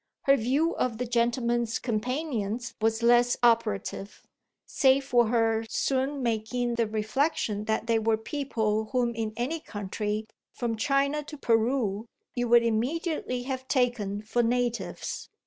Her 0.23 0.35
view 0.35 0.75
of 0.77 0.97
the 0.97 1.05
gentleman's 1.05 1.77
companions 1.77 2.73
was 2.81 3.03
less 3.03 3.37
operative, 3.43 4.23
save 4.65 5.05
for 5.05 5.27
her 5.27 5.63
soon 5.69 6.23
making 6.23 6.73
the 6.73 6.87
reflexion 6.87 7.65
that 7.65 7.85
they 7.85 7.99
were 7.99 8.17
people 8.17 8.85
whom 8.93 9.13
in 9.13 9.31
any 9.37 9.59
country, 9.59 10.25
from 10.53 10.75
China 10.75 11.21
to 11.25 11.37
Peru, 11.37 12.07
you 12.33 12.47
would 12.47 12.63
immediately 12.63 13.43
have 13.43 13.67
taken 13.67 14.23
for 14.23 14.41
natives. 14.41 15.29